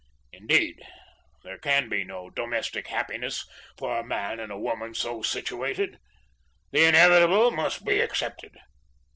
Indeed, 0.33 0.81
there 1.43 1.59
can 1.59 1.87
be 1.87 2.03
no 2.03 2.31
domestic 2.31 2.87
happiness 2.87 3.45
for 3.77 3.99
a 3.99 4.03
man 4.03 4.39
and 4.39 4.59
woman 4.63 4.95
so 4.95 5.21
situated. 5.21 5.99
The 6.71 6.85
inevitable 6.85 7.51
must 7.51 7.85
be 7.85 7.99
accepted. 7.99 8.57